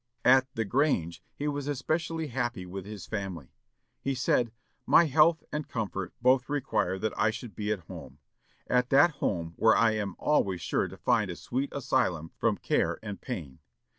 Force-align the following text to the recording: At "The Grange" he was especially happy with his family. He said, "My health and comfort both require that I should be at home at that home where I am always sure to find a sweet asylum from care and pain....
At 0.25 0.47
"The 0.55 0.65
Grange" 0.65 1.21
he 1.35 1.47
was 1.47 1.67
especially 1.67 2.29
happy 2.29 2.65
with 2.65 2.87
his 2.87 3.05
family. 3.05 3.53
He 4.01 4.15
said, 4.15 4.51
"My 4.87 5.05
health 5.05 5.43
and 5.51 5.67
comfort 5.67 6.11
both 6.23 6.49
require 6.49 6.97
that 6.97 7.13
I 7.15 7.29
should 7.29 7.53
be 7.55 7.71
at 7.71 7.81
home 7.81 8.17
at 8.65 8.89
that 8.89 9.11
home 9.21 9.53
where 9.57 9.75
I 9.77 9.91
am 9.91 10.15
always 10.17 10.59
sure 10.61 10.87
to 10.87 10.97
find 10.97 11.29
a 11.29 11.35
sweet 11.35 11.69
asylum 11.71 12.31
from 12.39 12.57
care 12.57 12.97
and 13.03 13.21
pain.... 13.21 13.59